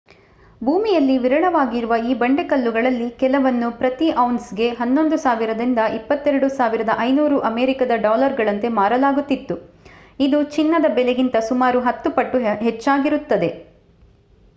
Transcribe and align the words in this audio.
ಭೂಮಿಯಲ್ಲಿ 0.61 1.15
ವಿರಳವಾಗಿರುವ 1.17 1.93
ಈ 2.03 2.15
ಬಂಡೆಕಲ್ಲುಗಳಲ್ಲಿ 2.15 3.09
ಕೆಲವನ್ನು 3.19 3.67
ಪ್ರತಿ 3.77 4.07
ಔನ್ಸ್‌ಗೆ 4.23 4.69
11,000 4.79 5.27
ದಿಂದ 5.59 5.83
22,500 5.99 6.97
ಅಮೇರಿಕದ 7.51 7.99
ಡಾಲರುಗಳಂತೆ 8.07 8.71
ಮಾರಲಾಗುತ್ತಿದ್ದು 8.79 9.57
ಇದು 10.19 10.39
ಚಿನ್ನದ 10.55 10.89
ಬೆಲೆಗಿಂತ 10.97 11.37
ಸುಮಾರು 11.51 11.81
ಹತ್ತು 11.89 12.11
ಪಟ್ಟು 12.11 12.39
ಹಚ್ಚ್ಚಾಗಿರುತ್ತದೆ 12.63 13.51